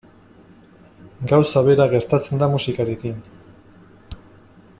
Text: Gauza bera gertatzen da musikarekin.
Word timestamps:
Gauza 1.31 1.63
bera 1.67 1.87
gertatzen 1.93 2.43
da 2.45 2.49
musikarekin. 2.55 3.23